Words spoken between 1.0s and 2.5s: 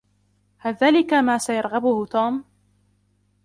ما سيرغبه توم؟